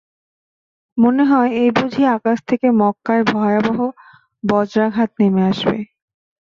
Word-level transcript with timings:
মনে 0.97 1.23
হয়, 1.25 1.49
এই 1.61 1.69
বুঝি 1.71 2.03
আকাশ 2.15 2.37
থেকে 2.49 2.67
মক্কায় 2.81 3.23
ভয়াবহ 3.31 3.79
বজ্রাঘাত 4.43 5.09
নেমে 5.19 5.41
আসবে। 5.51 5.77